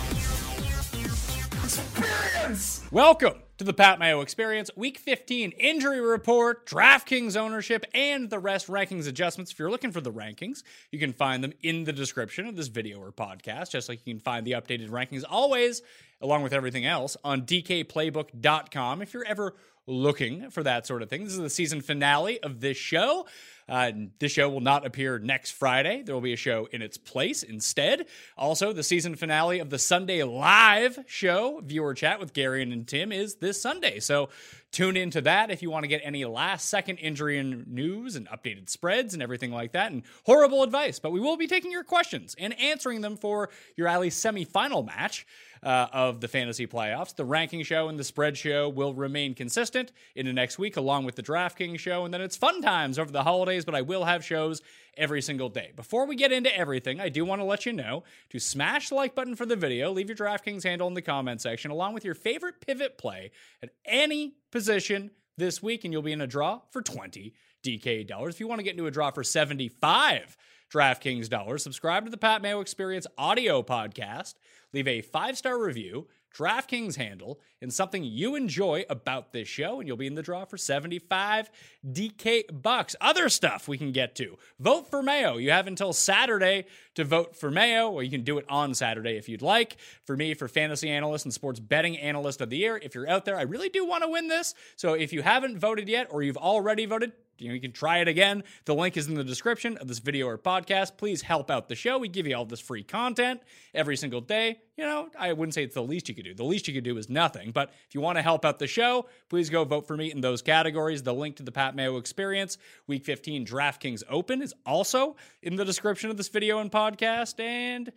[1.64, 2.82] Experience.
[2.90, 8.66] Welcome to the Pat Mayo Experience, Week 15 injury report, DraftKings ownership, and the rest
[8.66, 9.52] rankings adjustments.
[9.52, 12.68] If you're looking for the rankings, you can find them in the description of this
[12.68, 15.82] video or podcast, just like you can find the updated rankings always,
[16.22, 19.02] along with everything else, on dkplaybook.com.
[19.02, 19.54] If you're ever
[19.86, 23.26] looking for that sort of thing, this is the season finale of this show.
[23.68, 26.02] Uh, this show will not appear next Friday.
[26.02, 28.06] There will be a show in its place instead.
[28.36, 33.12] Also, the season finale of the Sunday Live show, Viewer Chat with Gary and Tim,
[33.12, 34.00] is this Sunday.
[34.00, 34.28] So
[34.72, 38.26] tune into that if you want to get any last second injury and news and
[38.28, 40.98] updated spreads and everything like that and horrible advice.
[40.98, 45.26] But we will be taking your questions and answering them for your Ali semifinal match
[45.62, 47.14] uh, of the fantasy playoffs.
[47.14, 51.04] The ranking show and the spread show will remain consistent in the next week, along
[51.04, 52.04] with the DraftKings show.
[52.04, 54.62] And then it's fun times over the holidays, but I will have shows
[54.96, 55.72] every single day.
[55.74, 58.94] Before we get into everything, I do want to let you know to smash the
[58.94, 62.04] like button for the video, leave your DraftKings handle in the comment section, along with
[62.04, 63.30] your favorite pivot play
[63.62, 67.32] at any position this week, and you'll be in a draw for 20
[67.62, 68.34] DK dollars.
[68.34, 70.36] If you want to get into a draw for 75
[70.72, 74.34] DraftKings dollars, subscribe to the Pat Mayo Experience audio podcast,
[74.72, 79.86] leave a five star review, DraftKings handle, and something you enjoy about this show, and
[79.86, 81.50] you'll be in the draw for 75
[81.86, 82.96] DK bucks.
[83.00, 84.36] Other stuff we can get to.
[84.58, 85.36] Vote for Mayo.
[85.36, 89.16] You have until Saturday to vote for Mayo, or you can do it on Saturday
[89.16, 89.76] if you'd like.
[90.04, 93.24] For me, for fantasy analyst and sports betting analyst of the year, if you're out
[93.24, 94.54] there, I really do want to win this.
[94.76, 97.98] So if you haven't voted yet, or you've already voted, you know, you can try
[97.98, 98.44] it again.
[98.64, 100.96] The link is in the description of this video or podcast.
[100.96, 101.98] Please help out the show.
[101.98, 103.42] We give you all this free content
[103.74, 104.60] every single day.
[104.76, 106.34] You know, I wouldn't say it's the least you could do.
[106.34, 107.50] The least you could do is nothing.
[107.50, 110.20] But if you want to help out the show, please go vote for me in
[110.20, 111.02] those categories.
[111.02, 115.64] The link to the Pat Mayo Experience Week 15 DraftKings Open is also in the
[115.64, 117.38] description of this video and podcast.
[117.40, 117.92] And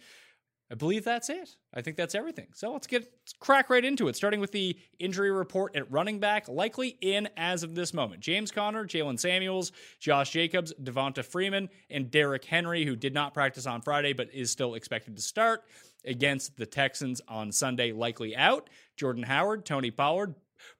[0.71, 1.55] I believe that's it.
[1.73, 2.47] I think that's everything.
[2.55, 6.19] So let's get let's crack right into it, starting with the injury report at running
[6.19, 8.21] back, likely in as of this moment.
[8.21, 13.67] James Conner, Jaylen Samuels, Josh Jacobs, Devonta Freeman, and Derrick Henry, who did not practice
[13.67, 15.63] on Friday but is still expected to start
[16.03, 18.69] against the Texans on Sunday, likely out.
[18.97, 20.33] Jordan Howard, Tony Pollard,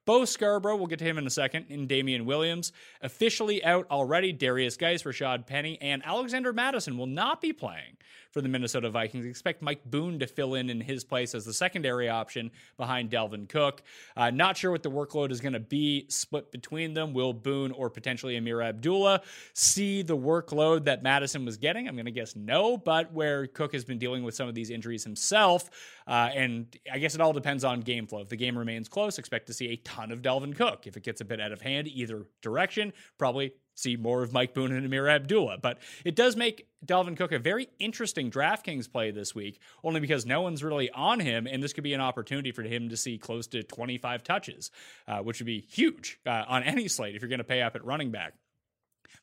[0.04, 2.72] Bo Scarborough, we'll get to him in a second, and Damien Williams.
[3.02, 7.96] Officially out already, Derrius Guice, Rashad Penny, and Alexander Mattison will not be playing
[8.36, 9.24] for the Minnesota Vikings.
[9.24, 13.48] Expect Mike Boone to fill in in his place as the secondary option behind Dalvin
[13.48, 13.82] Cook.
[14.14, 17.14] Uh, not sure what the workload is going to be split between them.
[17.14, 19.22] Will Boone or potentially Ameer Abdullah
[19.54, 21.88] see the workload that Mattison was getting?
[21.88, 24.68] I'm going to guess no, but where Cook has been dealing with some of these
[24.68, 25.70] injuries himself,
[26.06, 28.20] uh, and I guess it all depends on game flow.
[28.20, 30.86] If the game remains close, expect to see a ton of Dalvin Cook.
[30.86, 34.54] If it gets a bit out of hand, either direction, probably see more of Mike
[34.54, 35.58] Boone and Ameer Abdullah.
[35.58, 40.26] But it does make Dalvin Cook a very interesting DraftKings play this week, only because
[40.26, 43.18] no one's really on him, and this could be an opportunity for him to see
[43.18, 44.70] close to 25 touches,
[45.06, 47.76] uh, which would be huge uh, on any slate if you're going to pay up
[47.76, 48.34] at running back.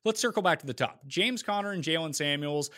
[0.06, 1.06] Let's circle back to the top.
[1.08, 2.70] James Conner and Jaylen Samuels.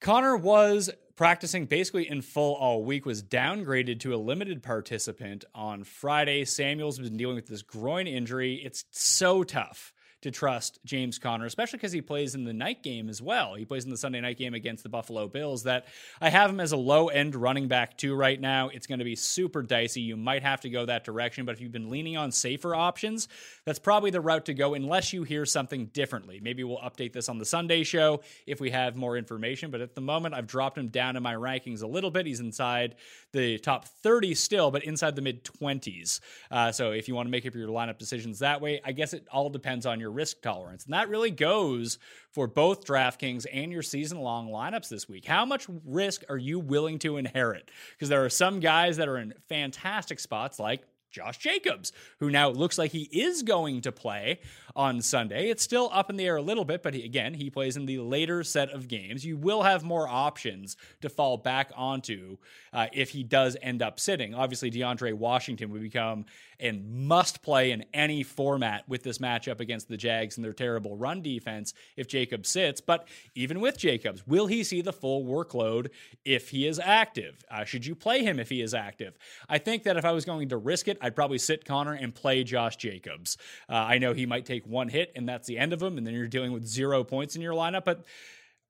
[0.00, 5.82] Conner was practicing basically in full all week, was downgraded to a limited participant on
[5.82, 6.44] Friday.
[6.44, 8.60] Samuels has been dealing with this groin injury.
[8.64, 9.92] It's so tough
[10.22, 13.54] to trust James Conner, especially because he plays in the night game as well.
[13.54, 15.62] He plays in the Sunday night game against the Buffalo Bills.
[15.62, 15.86] That
[16.20, 18.68] I have him as a low end running back too right now.
[18.68, 20.00] It's going to be super dicey.
[20.00, 23.28] You might have to go that direction, but if you've been leaning on safer options,
[23.64, 26.40] that's probably the route to go unless you hear something differently.
[26.42, 29.94] Maybe we'll update this on the Sunday show if we have more information, but at
[29.94, 32.26] the moment I've dropped him down in my rankings a little bit.
[32.26, 32.96] He's inside
[33.32, 36.20] the top 30 still, but inside the mid 20s.
[36.50, 39.12] Uh, so if you want to make up your lineup decisions that way, I guess
[39.12, 40.84] it all depends on your risk tolerance.
[40.84, 41.98] And that really goes
[42.32, 45.24] for both DraftKings and your season long lineups this week.
[45.24, 47.70] How much risk are you willing to inherit?
[47.92, 52.50] Because there are some guys that are in fantastic spots, like Josh Jacobs, who now
[52.50, 54.40] looks like he is going to play
[54.78, 55.50] on Sunday.
[55.50, 57.84] It's still up in the air a little bit, but he, again, he plays in
[57.84, 59.26] the later set of games.
[59.26, 62.38] You will have more options to fall back onto
[62.72, 64.36] uh, if he does end up sitting.
[64.36, 66.26] Obviously, DeAndre Washington would become
[66.60, 70.96] and must play in any format with this matchup against the Jags and their terrible
[70.96, 72.80] run defense if Jacobs sits.
[72.80, 75.90] But even with Jacobs, will he see the full workload
[76.24, 77.44] if he is active?
[77.50, 79.16] Uh, should you play him if he is active?
[79.48, 82.14] I think that if I was going to risk it, I'd probably sit Conner and
[82.14, 83.36] play Josh Jacobs.
[83.68, 86.06] Uh, I know he might take one hit and that's the end of them, and
[86.06, 88.04] then you're dealing with zero points in your lineup, but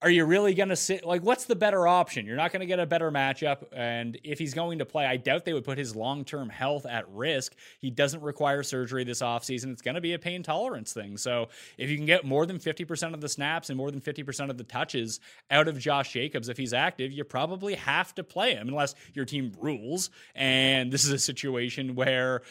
[0.00, 2.25] are you really going to sit like what's the better option?
[2.25, 5.17] You're not going to get a better matchup and if he's going to play i
[5.17, 7.55] doubt they would put his long-term health at risk.
[7.81, 9.73] He doesn't require surgery this offseason.
[9.73, 11.17] It's going to be a pain tolerance thing.
[11.17, 14.51] So if you can get more than 50% of the snaps and more than 50%
[14.51, 15.21] of the touches
[15.51, 19.25] out of josh jacobs if he's active you probably have to play him unless your
[19.25, 20.11] team rules.
[20.35, 22.43] And this is a situation where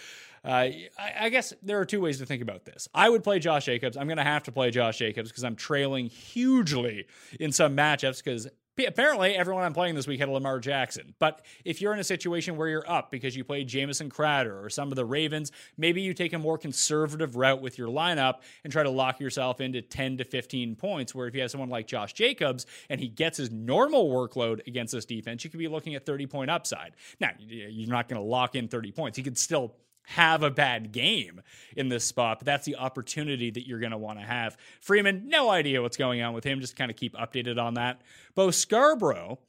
[0.47, 2.87] Uh, I, I, guess there are two ways to think about this.
[2.95, 3.97] I would play Josh Jacobs.
[3.97, 7.05] I'm going to have to play Josh Jacobs because I'm trailing hugely
[7.37, 8.47] in some matchups because
[8.85, 11.13] apparently everyone I'm playing this week had Lamar Jackson.
[11.19, 14.69] But if you're in a situation where you're up because you played Jamison Crowder or
[14.69, 18.71] some of the Ravens, maybe you take a more conservative route with your lineup and
[18.71, 21.15] try to lock yourself into 10 to 15 points.
[21.15, 24.93] Where if you have someone like Josh Jacobs and he gets his normal workload against
[24.93, 26.93] this defense, you could be looking at 30 point upside.
[27.19, 29.17] Now, you're not going to lock in 30 points.
[29.17, 29.75] He could still
[30.09, 31.41] have a bad game
[31.75, 34.55] in this spot, but that's the opportunity that you're going to want to have.
[34.79, 36.61] Freeman, no idea what's going on with him.
[36.61, 38.01] Just kind of keep updated on that.
[38.33, 39.39] Bo Scarborough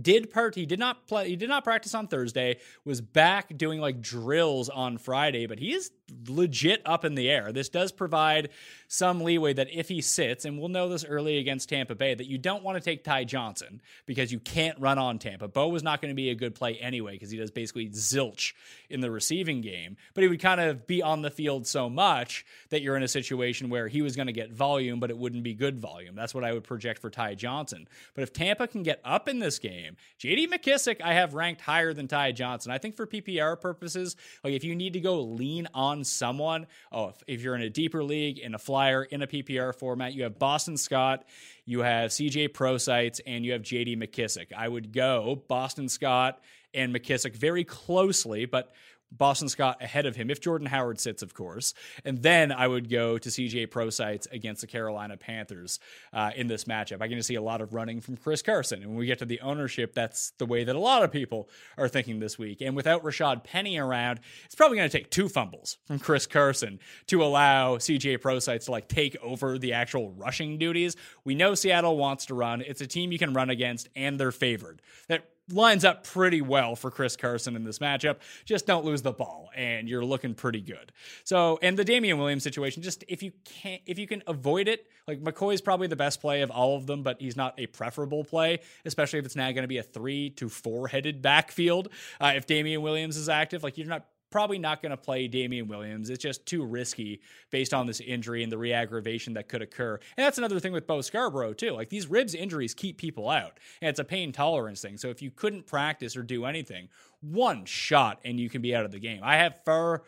[0.00, 3.80] did part he did not play he did not practice on Thursday was back doing
[3.80, 5.90] like drills on Friday but he is
[6.28, 8.48] legit up in the air this does provide
[8.88, 12.26] some leeway that if he sits and we'll know this early against Tampa Bay that
[12.26, 15.82] you don't want to take Ty Johnson because you can't run on Tampa Bo was
[15.82, 18.52] not going to be a good play anyway because he does basically zilch
[18.88, 22.44] in the receiving game but he would kind of be on the field so much
[22.70, 25.42] that you're in a situation where he was going to get volume but it wouldn't
[25.42, 28.82] be good volume that's what I would project for Ty Johnson but if Tampa can
[28.82, 29.96] get up in this game.
[30.18, 32.72] JD McKissic, I have ranked higher than Ty Johnson.
[32.72, 37.08] I think for PPR purposes, like if you need to go lean on someone, oh,
[37.08, 40.22] if, if you're in a deeper league, in a flyer, in a PPR format, you
[40.22, 41.24] have Boston Scott,
[41.64, 44.52] you have CJ Prosise, and you have JD McKissic.
[44.56, 46.40] I would go Boston Scott
[46.74, 48.72] and McKissic very closely, but
[49.12, 51.74] Boston Scott ahead of him, if Jordan Howard sits, of course.
[52.04, 55.80] And then I would go to CJ Sites against the Carolina Panthers
[56.12, 57.02] uh, in this matchup.
[57.02, 58.82] I can see a lot of running from Chris Carson.
[58.82, 61.48] And when we get to the ownership, that's the way that a lot of people
[61.76, 62.60] are thinking this week.
[62.60, 66.78] And without Rashad Penny around, it's probably going to take two fumbles from Chris Carson
[67.06, 70.96] to allow CJ Sites to like take over the actual rushing duties.
[71.24, 72.60] We know Seattle wants to run.
[72.60, 74.82] It's a team you can run against, and they're favored.
[75.08, 78.16] That lines up pretty well for Chris Carson in this matchup.
[78.44, 80.92] Just don't lose the ball, and you're looking pretty good.
[81.24, 84.86] So, and the Damien Williams situation, just if you can't, if you can avoid it,
[85.06, 87.66] like McCoy is probably the best play of all of them, but he's not a
[87.66, 91.88] preferable play, especially if it's now going to be a three to four headed backfield.
[92.20, 95.68] Uh, if Damien Williams is active, like you're not probably not going to play Damien
[95.68, 96.10] Williams.
[96.10, 97.20] It's just too risky
[97.50, 99.98] based on this injury and the reaggravation that could occur.
[100.16, 101.72] And that's another thing with Bo Scarborough, too.
[101.72, 104.96] Like these ribs injuries keep people out, and it's a pain tolerance thing.
[104.96, 106.88] So if you couldn't practice or do anything,
[107.20, 109.20] one shot and you can be out of the game.
[109.22, 110.02] I have far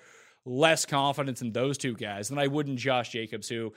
[0.44, 3.72] less confidence in those two guys than I would in Josh Jacobs, who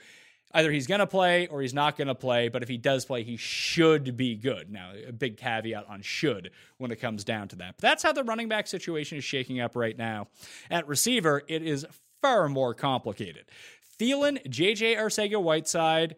[0.52, 3.04] either he's going to play or he's not going to play, but if he does
[3.04, 4.70] play, he should be good.
[4.70, 7.74] Now, a big caveat on should when it comes down to that.
[7.76, 10.28] But that's how the running back situation is shaking up right now.
[10.70, 11.86] At receiver, it is
[12.22, 13.46] far more complicated.
[13.98, 16.16] Thielen, JJ Arcega Whiteside,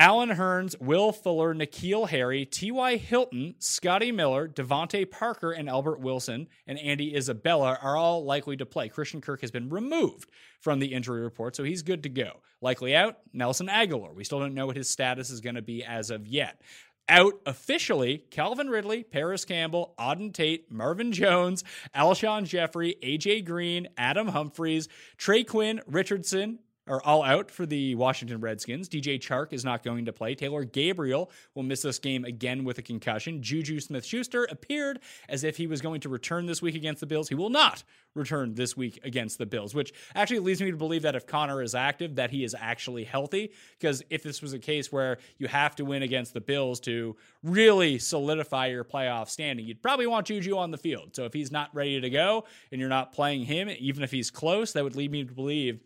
[0.00, 2.96] Allen Hurns, Will Fuller, N'Keal Harry, T.Y.
[2.98, 8.64] Hilton, Scotty Miller, DeVante Parker, and Albert Wilson and Andy Isabella are all likely to
[8.64, 8.88] play.
[8.88, 12.40] Christian Kirk has been removed from the injury report, so he's good to go.
[12.60, 14.14] Likely out, Nelson Agholor.
[14.14, 16.62] We still don't know what his status is going to be as of yet.
[17.08, 21.64] Out officially, Calvin Ridley, Parris Campbell, Auden Tate, Marvin Jones,
[21.96, 28.40] Alshon Jeffery, AJ Green, Adam Humphries, Trey Quinn, Richardson, are all out for the Washington
[28.40, 28.88] Redskins.
[28.88, 30.34] DJ Chark is not going to play.
[30.34, 33.42] Taylor Gabriel will miss this game again with a concussion.
[33.42, 37.06] Juju Smith Schuster appeared as if he was going to return this week against the
[37.06, 37.28] Bills.
[37.28, 37.82] He will not
[38.14, 41.62] return this week against the Bills, which actually leads me to believe that if Conner
[41.62, 43.52] is active, that he is actually healthy.
[43.78, 47.16] Because if this was a case where you have to win against the Bills to
[47.42, 51.14] really solidify your playoff standing, you'd probably want Juju on the field.
[51.14, 54.30] So if he's not ready to go and you're not playing him, even if he's
[54.30, 55.80] close, that would lead me to believe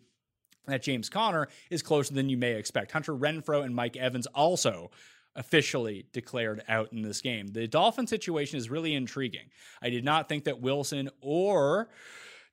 [0.67, 2.91] that James Conner is closer than you may expect.
[2.91, 4.91] Hunter Renfrow and Mike Evans also
[5.35, 7.47] officially declared out in this game.
[7.47, 9.49] The Dolphin situation is really intriguing.
[9.81, 11.89] I did not think that Wilson or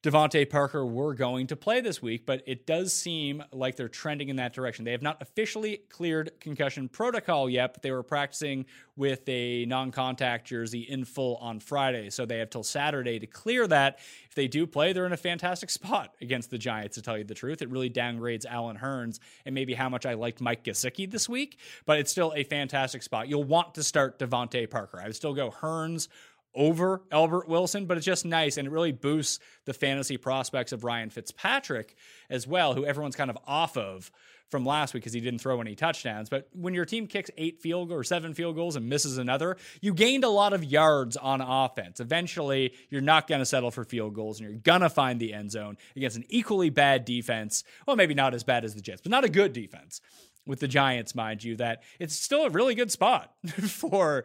[0.02, 4.30] DeVante Parker were going to play this week, but it does seem like they're trending
[4.30, 4.86] in that direction.
[4.86, 8.64] They have not officially cleared concussion protocol yet, but they were practicing
[8.96, 12.08] with a non contact jersey in full on Friday.
[12.08, 13.98] So they have till Saturday to clear that.
[14.26, 17.24] If they do play, they're in a fantastic spot against the Giants, to tell you
[17.24, 17.60] the truth.
[17.60, 21.58] It really downgrades Allen Hurns and maybe how much I liked Mike Gesicki this week,
[21.84, 23.28] but it's still a fantastic spot.
[23.28, 24.98] You'll want to start DeVante Parker.
[24.98, 26.08] I would still go Hurns
[26.54, 30.84] over Albert Wilson, but it's just nice and it really boosts the fantasy prospects of
[30.84, 31.94] Ryan Fitzpatrick
[32.28, 34.10] as well, who everyone's kind of off of
[34.50, 36.28] from last week because he didn't throw any touchdowns.
[36.28, 39.56] But when your team kicks eight field goals or seven field goals and misses another,
[39.80, 42.00] you gained a lot of yards on offense.
[42.00, 45.32] Eventually, you're not going to settle for field goals and you're going to find the
[45.32, 47.64] end zone against an equally bad defense.
[47.86, 50.00] Well, maybe not as bad as the Jets, but not a good defense
[50.46, 54.24] with the Giants, mind you, that it's still a really good spot for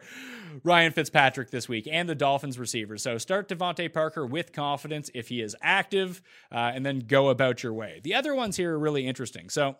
[0.64, 3.02] Ryan Fitzpatrick this week and the Dolphins receivers.
[3.02, 7.62] So start DeVante Parker with confidence if he is active, uh, and then go about
[7.62, 8.00] your way.
[8.02, 9.48] The other ones here are really interesting.
[9.50, 9.76] So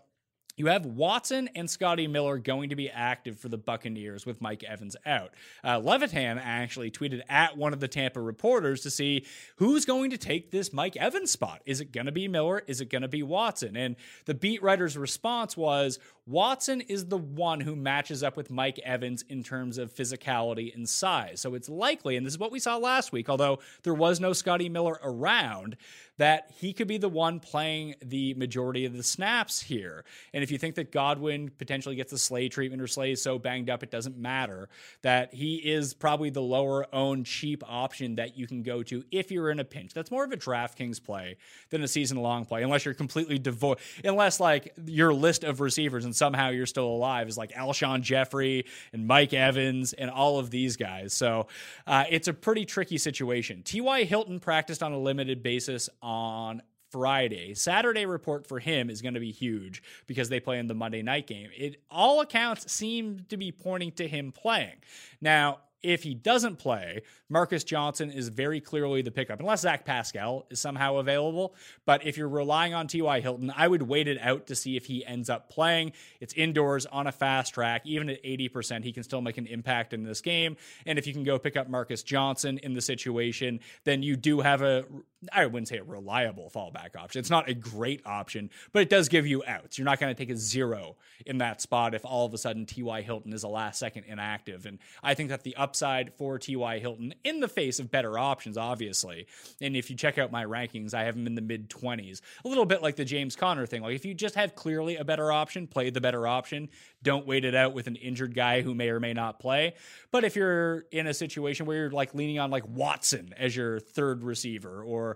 [0.56, 4.64] you have Watson and Scotty Miller going to be active for the Buccaneers with Mike
[4.64, 5.34] Evans out.
[5.62, 9.26] Uh, Levitan actually tweeted at one of the Tampa reporters to see
[9.56, 11.60] who's going to take this Mike Evans spot.
[11.66, 12.62] Is it going to be Miller?
[12.66, 13.76] Is it going to be Watson?
[13.76, 18.80] And the beat writer's response was Watson is the one who matches up with Mike
[18.80, 21.40] Evans in terms of physicality and size.
[21.40, 24.32] So it's likely, and this is what we saw last week, although there was no
[24.32, 25.76] Scotty Miller around,
[26.18, 30.04] that he could be the one playing the majority of the snaps here.
[30.32, 33.38] And if you think that Godwin potentially gets the Slay treatment or Slay is so
[33.38, 34.68] banged up it doesn't matter,
[35.02, 39.30] that he is probably the lower owned cheap option that you can go to if
[39.30, 39.92] you're in a pinch.
[39.94, 41.36] That's more of a DraftKings play
[41.70, 46.04] than a season long play, unless you're completely devoid, unless like your list of receivers
[46.16, 50.76] somehow you're still alive is like Alshon Jeffery and Mike Evans and all of these
[50.76, 51.12] guys.
[51.12, 51.46] So
[51.86, 53.62] uh, it's a pretty tricky situation.
[53.62, 54.04] T.Y.
[54.04, 57.54] Hilton practiced on a limited basis on Friday.
[57.54, 61.02] Saturday report for him is going to be huge because they play in the Monday
[61.02, 61.50] night game.
[61.56, 64.76] It all accounts seem to be pointing to him playing.
[65.20, 70.44] Now, if he doesn't play, Marcus Johnson is very clearly the pickup, unless Zach Pascal
[70.50, 71.54] is somehow available.
[71.84, 73.20] But if you're relying on T.Y.
[73.20, 75.92] Hilton, I would wait it out to see if he ends up playing.
[76.20, 77.82] It's indoors on a fast track.
[77.84, 80.56] Even at 80%, he can still make an impact in this game.
[80.86, 84.40] And if you can go pick up Marcus Johnson in the situation, then you do
[84.40, 84.84] have a,
[85.32, 87.20] I wouldn't say a reliable fallback option.
[87.20, 89.78] It's not a great option, but it does give you outs.
[89.78, 92.66] You're not going to take a zero in that spot if all of a sudden
[92.66, 93.02] T.Y.
[93.02, 94.66] Hilton is a last second inactive.
[94.66, 96.78] And I think that the upside for T.Y.
[96.78, 99.26] Hilton in the face of better options, obviously.
[99.60, 102.20] And if you check out my rankings, I have him in the mid 20s.
[102.44, 103.82] A little bit like the James Conner thing.
[103.82, 106.68] Like if you just have clearly a better option, play the better option.
[107.02, 109.74] Don't wait it out with an injured guy who may or may not play.
[110.10, 113.80] But if you're in a situation where you're like leaning on like Watson as your
[113.80, 115.15] third receiver or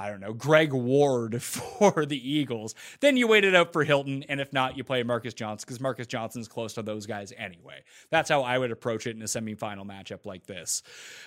[0.00, 2.74] I don't know, Greg Ward for the Eagles.
[3.00, 5.78] Then you wait it out for Hilton, and if not, you play Marcus Johnson because
[5.78, 7.82] Marcus Johnson's close to those guys anyway.
[8.08, 10.82] That's how I would approach it in a semifinal matchup like this.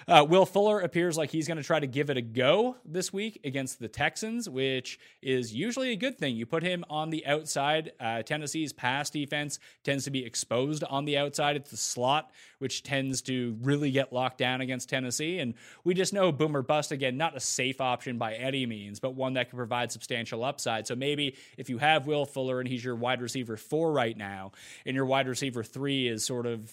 [0.07, 3.13] Uh, Will Fuller appears like he's going to try to give it a go this
[3.13, 6.35] week against the Texans, which is usually a good thing.
[6.35, 7.91] You put him on the outside.
[7.99, 11.57] Uh, Tennessee's pass defense tends to be exposed on the outside.
[11.57, 15.37] It's the slot, which tends to really get locked down against Tennessee.
[15.37, 15.53] And
[15.83, 19.33] we just know boomer bust again, not a safe option by any means, but one
[19.33, 20.87] that can provide substantial upside.
[20.87, 24.51] So maybe if you have Will Fuller and he's your wide receiver four right now,
[24.85, 26.71] and your wide receiver three is sort of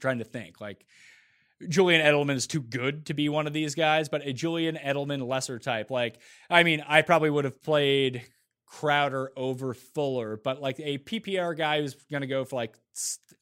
[0.00, 0.84] trying to think like
[1.68, 5.26] Julian Edelman is too good to be one of these guys, but a Julian Edelman
[5.26, 5.90] lesser type.
[5.90, 6.18] Like,
[6.50, 8.22] I mean, I probably would have played
[8.66, 12.76] Crowder over Fuller, but like a PPR guy who's going to go for like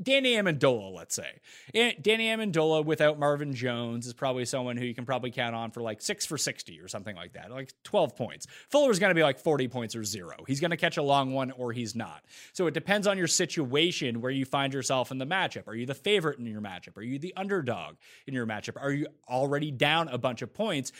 [0.02, 1.40] Danny Amendola, let's say.
[1.72, 5.82] Danny Amendola without Marvin Jones is probably someone who you can probably count on for
[5.82, 8.46] like six for 60 or something like that, like 12 points.
[8.68, 10.36] Fuller's going to be like 40 points or zero.
[10.46, 12.22] He's going to catch a long one or he's not.
[12.52, 15.68] So it depends on your situation where you find yourself in the matchup.
[15.68, 16.96] Are you the favorite in your matchup?
[16.96, 18.82] Are you the underdog in your matchup?
[18.82, 20.92] Are you already down a bunch of points?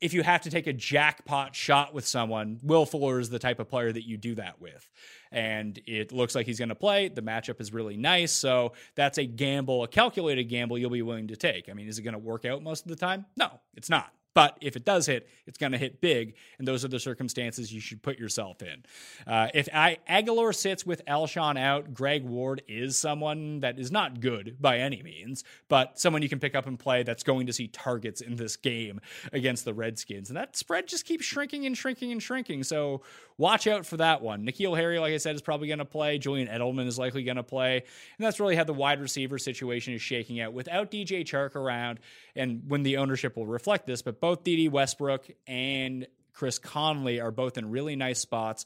[0.00, 3.58] If you have to take a jackpot shot with someone, Will Fuller is the type
[3.58, 4.88] of player that you do that with.
[5.32, 7.08] And it looks like he's going to play.
[7.08, 8.32] The matchup is really nice.
[8.32, 11.68] So that's a gamble, a calculated gamble you'll be willing to take.
[11.68, 13.26] I mean, is it going to work out most of the time?
[13.36, 14.12] No, it's not.
[14.36, 17.72] But if it does hit, it's going to hit big, and those are the circumstances
[17.72, 18.84] you should put yourself in.
[19.26, 24.20] Uh, if I, Agholor sits with Alshon out, Greg Ward is someone that is not
[24.20, 27.52] good by any means, but someone you can pick up and play that's going to
[27.54, 29.00] see targets in this game
[29.32, 30.28] against the Redskins.
[30.28, 32.62] And that spread just keeps shrinking and shrinking and shrinking.
[32.62, 33.00] So
[33.38, 34.44] watch out for that one.
[34.44, 36.18] N'Keal Harry, like I said, is probably going to play.
[36.18, 37.76] Julian Edelman is likely going to play.
[37.76, 42.00] And that's really how the wide receiver situation is shaking out without DJ Chark around.
[42.34, 47.30] And when the ownership will reflect this, but both Dede Westbrook and Chris Conley are
[47.30, 48.64] both in really nice spots.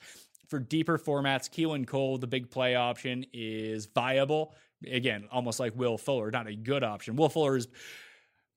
[0.49, 4.55] For deeper formats, Keelan Cole, the big play option, is viable.
[4.91, 7.15] Again, almost like Will Fuller, not a good option.
[7.15, 7.69] Will Fuller is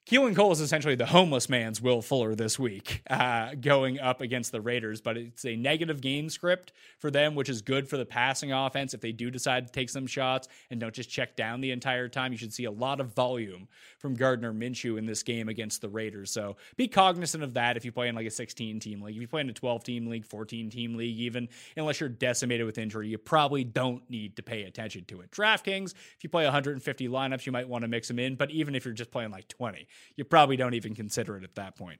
[0.05, 4.51] Keelan Cole is essentially the homeless man's Will Fuller this week, uh, going up against
[4.51, 4.99] the Raiders.
[4.99, 8.93] But it's a negative game script for them, which is good for the passing offense
[8.93, 12.09] if they do decide to take some shots and don't just check down the entire
[12.09, 12.33] time.
[12.33, 15.87] You should see a lot of volume from Gardner Minshew in this game against the
[15.87, 16.31] Raiders.
[16.31, 19.15] So be cognizant of that if you play in like a 16 team league.
[19.15, 22.65] If you play in a 12 team league, 14 team league, even unless you're decimated
[22.65, 25.31] with injury, you probably don't need to pay attention to it.
[25.31, 28.35] DraftKings, if you play 150 lineups, you might want to mix them in.
[28.35, 31.55] But even if you're just playing like 20, you probably don't even consider it at
[31.55, 31.99] that point.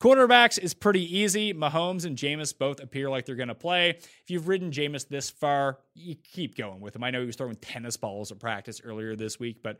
[0.00, 1.54] Quarterbacks is pretty easy.
[1.54, 3.90] Mahomes and Jameis both appear like they're going to play.
[3.90, 7.04] If you've ridden Jameis this far, you keep going with him.
[7.04, 9.78] I know he was throwing tennis balls at practice earlier this week, but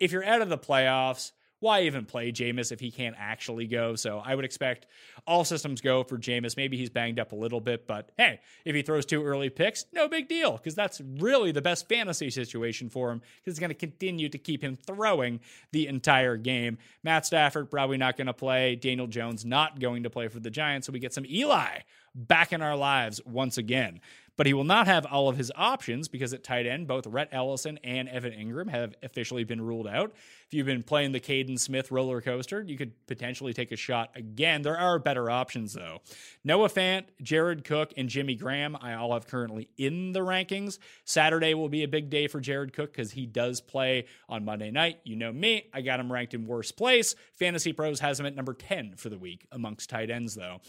[0.00, 3.96] if you're out of the playoffs, why even play Jameis if he can't actually go?
[3.96, 4.86] So I would expect
[5.26, 6.56] all systems go for Jameis.
[6.56, 9.84] Maybe he's banged up a little bit, but hey, if he throws two early picks,
[9.92, 13.70] no big deal because that's really the best fantasy situation for him because it's going
[13.70, 15.40] to continue to keep him throwing
[15.72, 16.78] the entire game.
[17.02, 18.76] Matt Stafford probably not going to play.
[18.76, 20.86] Daniel Jones not going to play for the Giants.
[20.86, 21.80] So we get some Eli
[22.14, 24.00] back in our lives once again
[24.38, 27.28] but he will not have all of his options because at tight end, both Rhett
[27.32, 30.14] Ellison and Evan Engram have officially been ruled out.
[30.46, 34.10] If you've been playing the Kaden Smith roller coaster, you could potentially take a shot
[34.14, 34.62] again.
[34.62, 36.02] There are better options, though.
[36.44, 40.78] Noah Fant, Jared Cook, and Jimmy Graham, I all have currently in the rankings.
[41.04, 44.70] Saturday will be a big day for Jared Cook because he does play on Monday
[44.70, 45.00] night.
[45.02, 47.16] You know me, I got him ranked in worst place.
[47.34, 50.60] Fantasy Pros has him at number 10 for the week amongst tight ends, though.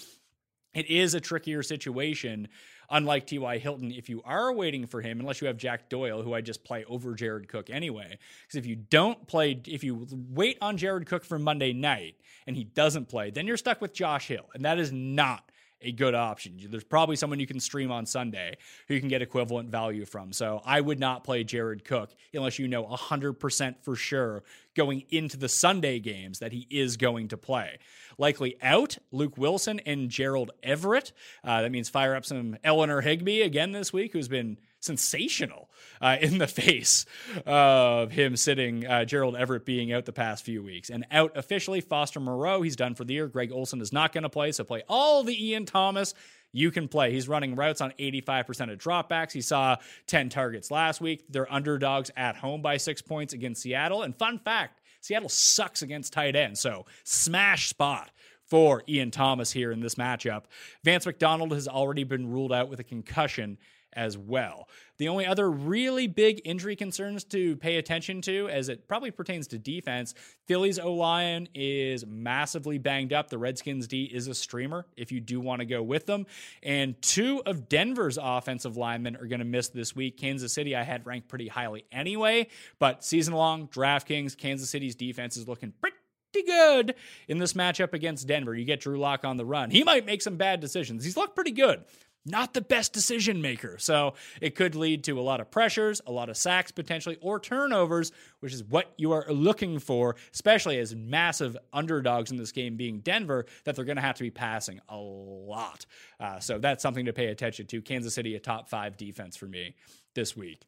[0.73, 2.47] It is a trickier situation
[2.91, 3.57] Unlike T.Y.
[3.59, 6.63] Hilton, if you are waiting for him, unless you have Jack Doyle, who I just
[6.63, 11.05] play over Jared Cook anyway, because if you don't play, if you wait on Jared
[11.05, 12.15] Cook for Monday night
[12.47, 14.49] and he doesn't play, then you're stuck with Josh Hill.
[14.55, 15.48] And that is not
[15.81, 16.57] a good option.
[16.69, 20.33] There's probably someone you can stream on Sunday who you can get equivalent value from.
[20.33, 24.43] So I would not play Jared Cook unless you know 100% for sure
[24.75, 27.79] going into the Sunday games that he is going to play.
[28.17, 31.11] Likely out, Luke Wilson and Gerald Everett.
[31.43, 35.68] Uh, that means fire up some Eleanor Higbee again this week, who's been sensational
[36.01, 37.05] uh, in the face
[37.45, 40.89] of him sitting, uh, Gerald Everett being out the past few weeks.
[40.89, 43.27] And out officially, Foster Moreau, he's done for the year.
[43.27, 46.13] Greg Olsen is not going to play, so play all the Ian Thomas.
[46.51, 47.11] You can play.
[47.11, 49.31] He's running routes on 85% of dropbacks.
[49.31, 51.25] He saw 10 targets last week.
[51.29, 54.01] They're underdogs at home by six points against Seattle.
[54.01, 56.59] And fun fact Seattle sucks against tight ends.
[56.59, 58.11] So smash spot
[58.45, 60.43] for Ian Thomas here in this matchup.
[60.83, 63.57] Vance McDonald has already been ruled out with a concussion
[63.93, 64.67] as well.
[64.97, 69.47] The only other really big injury concerns to pay attention to, as it probably pertains
[69.47, 70.13] to defense,
[70.45, 73.29] Philly's O line is massively banged up.
[73.29, 76.25] The Redskins D is a streamer if you do want to go with them.
[76.63, 80.17] And two of Denver's offensive linemen are going to miss this week.
[80.17, 82.47] Kansas City, I had ranked pretty highly anyway,
[82.77, 85.95] but season long, DraftKings, Kansas City's defense is looking pretty
[86.31, 86.95] pretty good
[87.27, 88.53] in this matchup against Denver.
[88.53, 89.71] You get Drew Lock on the run.
[89.71, 91.03] He might make some bad decisions.
[91.03, 91.83] He's looked pretty good
[92.25, 93.77] not the best decision maker.
[93.77, 97.39] So it could lead to a lot of pressures, a lot of sacks potentially, or
[97.39, 102.75] turnovers, which is what you are looking for, especially as massive underdogs in this game
[102.75, 105.85] being Denver, that they're going to have to be passing a lot.
[106.19, 107.81] Uh, so that's something to pay attention to.
[107.81, 109.75] Kansas City, a top five defense for me
[110.13, 110.61] this week.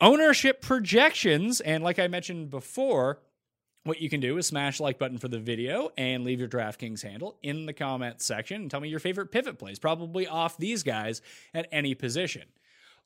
[0.00, 3.20] Ownership projections, and like I mentioned before,
[3.86, 7.02] what you can do is smash like button for the video and leave your DraftKings
[7.02, 10.82] handle in the comments section and tell me your favorite pivot plays, probably off these
[10.82, 11.22] guys
[11.54, 12.42] at any position.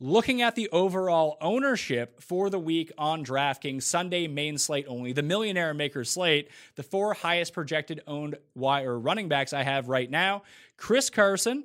[0.02, 5.22] Looking at the overall ownership for the week on DraftKings, Sunday main slate only, the
[5.22, 10.42] Millionaire Maker slate, the four highest projected owned wire running backs I have right now
[10.78, 11.64] Chris Carson,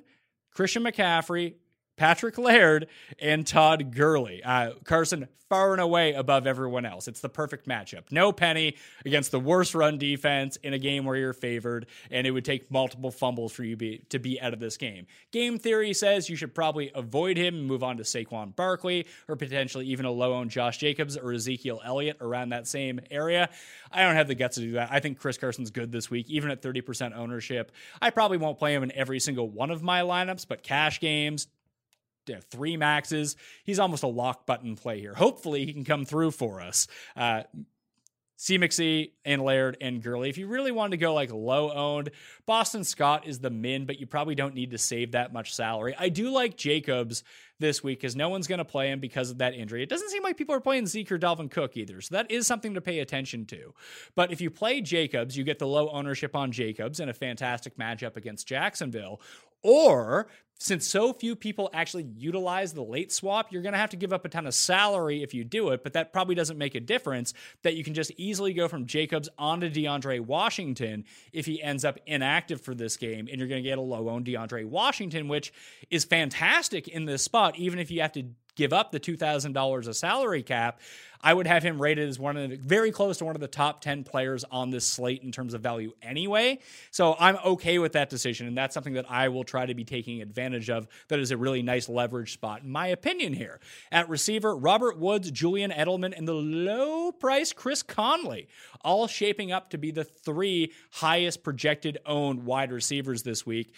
[0.52, 1.54] Christian McCaffrey,
[1.96, 4.42] Patrick Laird and Todd Gurley.
[4.42, 7.08] Uh, Carson far and away above everyone else.
[7.08, 8.10] It's the perfect matchup.
[8.10, 12.32] No penny against the worst run defense in a game where you're favored, and it
[12.32, 15.06] would take multiple fumbles for you be, to be out of this game.
[15.30, 19.36] Game theory says you should probably avoid him and move on to Saquon Barkley or
[19.36, 23.48] potentially even a low owned Josh Jacobs or Ezekiel Elliott around that same area.
[23.92, 24.88] I don't have the guts to do that.
[24.90, 27.70] I think Chris Carson's good this week, even at 30% ownership.
[28.02, 31.46] I probably won't play him in every single one of my lineups, but cash games,
[32.50, 33.36] three maxes.
[33.64, 35.14] He's almost a lock button play here.
[35.14, 36.86] Hopefully, he can come through for us.
[37.16, 37.42] Uh,
[38.38, 38.58] C.
[38.58, 40.28] McSee and Laird and Gurley.
[40.28, 42.10] If you really wanted to go like low owned,
[42.44, 45.94] Boston Scott is the min, but you probably don't need to save that much salary.
[45.98, 47.24] I do like Jacobs
[47.58, 49.82] this week because no one's going to play him because of that injury.
[49.82, 52.02] It doesn't seem like people are playing Zeke or Dalvin Cook either.
[52.02, 53.72] So that is something to pay attention to.
[54.14, 57.78] But if you play Jacobs, you get the low ownership on Jacobs in a fantastic
[57.78, 59.22] matchup against Jacksonville.
[59.62, 63.96] Or since so few people actually utilize the late swap, you're going to have to
[63.96, 66.74] give up a ton of salary if you do it, but that probably doesn't make
[66.74, 71.62] a difference that you can just easily go from Jacobs onto DeAndre Washington if he
[71.62, 74.64] ends up inactive for this game, and you're going to get a low owned DeAndre
[74.64, 75.52] Washington, which
[75.90, 78.24] is fantastic in this spot, even if you have to
[78.56, 80.80] give up the $2,000 of salary cap,
[81.20, 83.48] I would have him rated as one of the very close to one of the
[83.48, 86.60] top 10 players on this slate in terms of value anyway.
[86.90, 88.46] So I'm okay with that decision.
[88.46, 90.86] And that's something that I will try to be taking advantage of.
[91.08, 93.60] That is a really nice leverage spot, in my opinion, here.
[93.90, 98.48] At receiver, Robert Woods, Julian Edelman, and the low price Chris Conley,
[98.82, 103.72] all shaping up to be the three highest projected owned wide receivers this week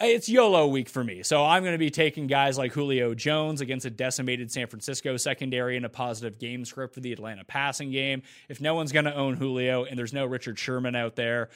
[0.00, 1.22] it's YOLO week for me.
[1.22, 5.16] So I'm going to be taking guys like Julio Jones against a decimated San Francisco
[5.16, 8.22] secondary and a positive game script for the Atlanta passing game.
[8.48, 11.50] If no one's going to own Julio and there's no Richard Sherman out there,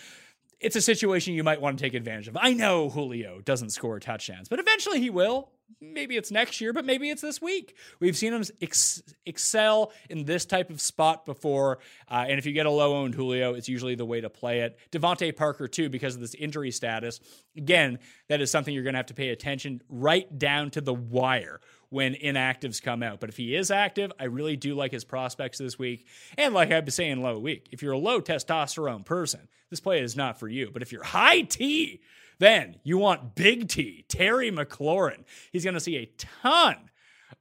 [0.60, 2.36] it's a situation you might want to take advantage of.
[2.40, 5.50] I know Julio doesn't score touchdowns, but eventually he will.
[5.80, 7.76] Maybe it's next year, but maybe it's this week.
[8.00, 11.78] We've seen him ex- excel in this type of spot before.
[12.10, 14.60] Uh, and if you get a low owned Julio, it's usually the way to play
[14.60, 14.78] it.
[14.90, 17.20] DeVante Parker, too, because of this injury status.
[17.56, 20.94] Again, that is something you're going to have to pay attention right down to the
[20.94, 23.20] wire when inactives come out.
[23.20, 26.06] But if he is active, I really do like his prospects this week.
[26.36, 27.68] And like I've been saying, low week.
[27.70, 30.70] If you're a low testosterone person, this play is not for you.
[30.72, 32.00] But if you're high T,
[32.38, 35.24] then you want big T, Terry McLaurin.
[35.52, 36.90] He's going to see a ton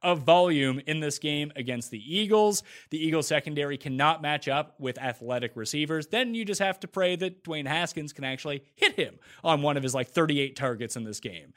[0.02, 2.62] of volume in this game against the Eagles.
[2.90, 6.08] The Eagles secondary cannot match up with athletic receivers.
[6.08, 9.76] Then you just have to pray that Dwayne Haskins can actually hit him on one
[9.76, 11.52] of his like 38 targets in this game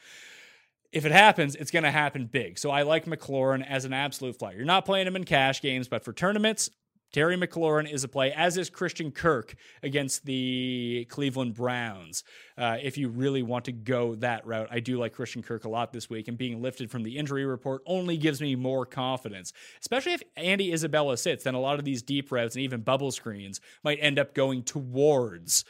[0.92, 2.60] if it happens, it's going to happen big.
[2.60, 4.58] So I like McLaurin as an absolute flyer.
[4.58, 6.70] You're not playing him in cash games, but for tournaments,
[7.12, 12.24] Terry McLaurin is a play, as is Christian Kirk against the Cleveland Browns.
[12.58, 15.70] Uh, if you really want to go that route, I do like Christian Kirk a
[15.70, 19.52] lot this week, and being lifted from the injury report only gives me more confidence.
[19.82, 23.12] Especially if Andy Isabella sits, then a lot of these deep routes and even bubble
[23.12, 25.66] screens might end up going towards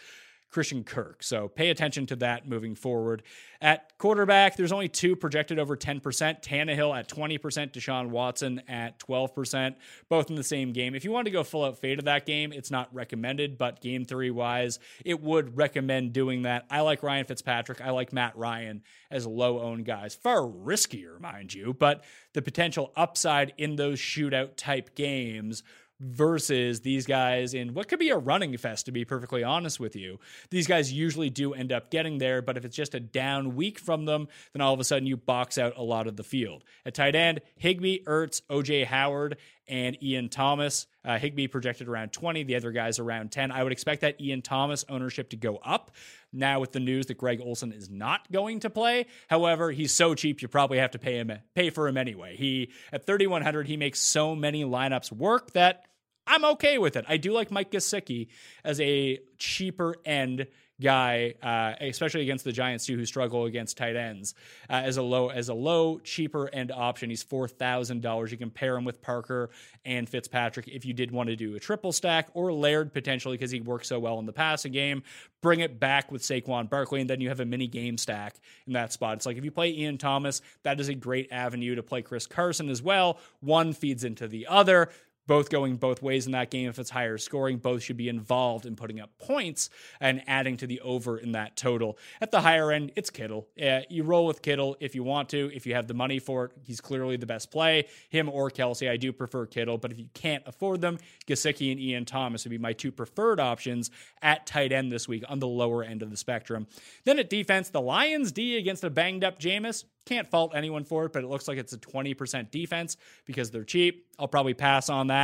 [0.51, 1.23] Christian Kirk.
[1.23, 3.23] So pay attention to that moving forward.
[3.61, 6.01] At quarterback, there's only two projected over 10%.
[6.01, 7.39] Tannehill at 20%,
[7.71, 9.75] Deshaun Watson at 12%,
[10.09, 10.93] both in the same game.
[10.93, 13.81] If you want to go full out fade of that game, it's not recommended, but
[13.81, 16.65] game theory wise, it would recommend doing that.
[16.69, 17.79] I like Ryan Fitzpatrick.
[17.79, 20.15] I like Matt Ryan as low owned guys.
[20.15, 25.63] Far riskier, mind you, but the potential upside in those shootout type games
[26.01, 29.95] versus these guys in what could be a running fest, to be perfectly honest with
[29.95, 30.19] you.
[30.49, 33.79] These guys usually do end up getting there, but if it's just a down week
[33.79, 36.63] from them, then all of a sudden you box out a lot of the field.
[36.85, 39.37] At tight end, Higbee, Ertz, OJ Howard,
[39.67, 40.87] and Ian Thomas.
[41.05, 43.51] Uh, Higbee projected around 20, the other guys around 10.
[43.51, 45.91] I would expect that Ian Thomas ownership to go up
[46.33, 49.05] now with the news that Greg Olsen is not going to play.
[49.29, 52.35] However, he's so cheap you probably have to pay him pay for him anyway.
[52.35, 55.85] He at 3100 he makes so many lineups work that
[56.31, 57.03] I'm okay with it.
[57.09, 58.29] I do like Mike Gesicki
[58.63, 60.47] as a cheaper end
[60.81, 64.33] guy, uh, especially against the Giants too, who struggle against tight ends
[64.69, 67.09] uh, as a low as a low cheaper end option.
[67.09, 68.31] He's four thousand dollars.
[68.31, 69.49] You can pair him with Parker
[69.83, 73.51] and Fitzpatrick if you did want to do a triple stack or Laird potentially because
[73.51, 75.03] he works so well in the passing game.
[75.41, 78.35] Bring it back with Saquon Barkley, and then you have a mini game stack
[78.67, 79.17] in that spot.
[79.17, 82.25] It's like if you play Ian Thomas, that is a great avenue to play Chris
[82.25, 83.19] Carson as well.
[83.41, 84.89] One feeds into the other
[85.27, 86.69] both going both ways in that game.
[86.69, 90.67] If it's higher scoring, both should be involved in putting up points and adding to
[90.67, 91.97] the over in that total.
[92.19, 93.47] At the higher end, it's Kittle.
[93.61, 95.51] Uh, you roll with Kittle if you want to.
[95.53, 97.87] If you have the money for it, he's clearly the best play.
[98.09, 99.77] Him or Kelce, I do prefer Kittle.
[99.77, 103.39] But if you can't afford them, Gesicki and Ian Thomas would be my two preferred
[103.39, 106.67] options at tight end this week on the lower end of the spectrum.
[107.05, 109.85] Then at defense, the Lions D against a banged up Jameis.
[110.05, 113.63] Can't fault anyone for it, but it looks like it's a 20% defense because they're
[113.63, 114.07] cheap.
[114.17, 115.20] I'll probably pass on that.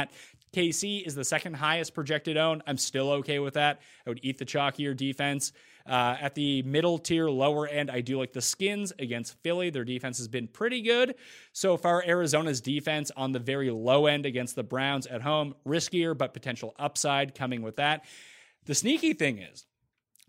[0.53, 2.63] KC is the second highest projected own.
[2.65, 3.79] I'm still okay with that.
[4.05, 5.51] I would eat the chalkier defense.
[5.85, 9.69] Uh, at the middle tier, lower end, I do like the Skins against Philly.
[9.69, 11.15] Their defense has been pretty good
[11.53, 12.03] so far.
[12.05, 16.73] Arizona's defense on the very low end against the Browns at home, riskier, but potential
[16.77, 18.03] upside coming with that.
[18.65, 19.65] The sneaky thing is,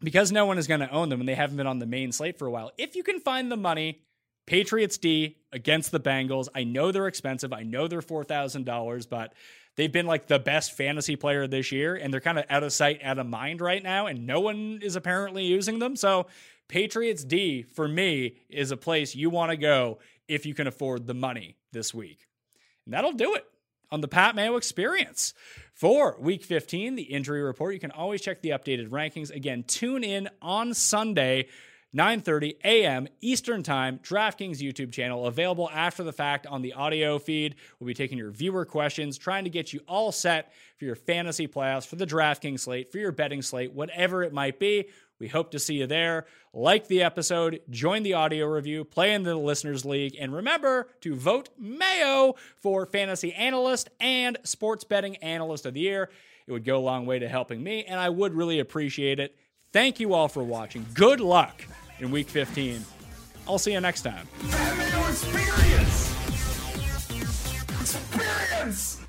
[0.01, 2.13] because no one is going to own them and they haven't been on the main
[2.13, 4.03] slate for a while, if you can find the money,
[4.49, 6.49] Patriots D against the Bengals.
[6.55, 7.53] I know they're expensive.
[7.53, 9.35] I know they're $4,000, but
[9.77, 12.73] they've been like the best fantasy player this year, and they're kind of out of
[12.73, 15.97] sight, out of mind right now, and no one is apparently using them.
[15.97, 16.29] So,
[16.67, 21.07] Patriots D for me is a place you want to go if you can afford
[21.07, 22.27] the money this week.
[22.87, 23.45] And that'll do it
[23.91, 25.35] on the Pat Mayo experience.
[25.75, 29.31] For week 15, the injury report, you can always check the updated rankings.
[29.31, 31.49] Again, tune in on Sunday
[31.97, 33.09] 9:30 a.m.
[33.21, 37.55] Eastern Time, DraftKings YouTube channel, available after the fact on the audio feed.
[37.79, 41.49] We'll be taking your viewer questions, trying to get you all set for your fantasy
[41.49, 44.87] playoffs, for the DraftKings slate, for your betting slate, whatever it might be.
[45.19, 46.27] We hope to see you there.
[46.53, 51.15] Like the episode, join the audio review, play in the Listeners League, and remember to
[51.15, 56.11] vote Mayo for Fantasy Analyst and Sports Betting Analyst of the Year.
[56.47, 59.37] It would go a long way to helping me, and I would really appreciate it.
[59.73, 60.87] Thank you all for watching.
[60.95, 61.63] Good luck
[62.01, 62.85] in week 15.
[63.47, 64.29] I'll see you next time.
[65.09, 66.15] Experience!
[67.81, 69.08] Experience!